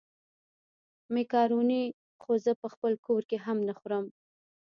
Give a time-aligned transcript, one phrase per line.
[1.15, 1.83] مېکاروني
[2.21, 4.05] خو زه په خپل کور کې هم نه خورم.